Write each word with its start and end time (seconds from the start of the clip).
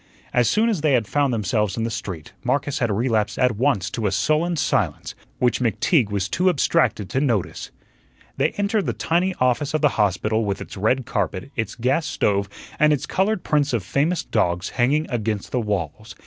As 0.33 0.49
soon 0.49 0.67
as 0.67 0.81
they 0.81 0.93
had 0.93 1.05
found 1.07 1.31
themselves 1.31 1.77
in 1.77 1.83
the 1.83 1.91
street, 1.91 2.33
Marcus 2.43 2.79
had 2.79 2.89
relapsed 2.91 3.37
at 3.37 3.55
once 3.55 3.87
to 3.91 4.07
a 4.07 4.11
sullen 4.11 4.55
silence, 4.55 5.13
which 5.37 5.59
McTeague 5.59 6.09
was 6.09 6.27
too 6.27 6.49
abstracted 6.49 7.07
to 7.11 7.21
notice. 7.21 7.69
They 8.35 8.49
entered 8.53 8.87
the 8.87 8.93
tiny 8.93 9.35
office 9.35 9.75
of 9.75 9.81
the 9.81 9.89
hospital 9.89 10.43
with 10.43 10.59
its 10.59 10.75
red 10.75 11.05
carpet, 11.05 11.51
its 11.55 11.75
gas 11.75 12.07
stove, 12.07 12.49
and 12.79 12.91
its 12.91 13.05
colored 13.05 13.43
prints 13.43 13.73
of 13.73 13.83
famous 13.83 14.23
dogs 14.23 14.69
hanging 14.69 15.05
against 15.07 15.51
the 15.51 15.61
walls. 15.61 16.15